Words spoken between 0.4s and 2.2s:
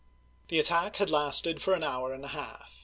The attack had lasted an hour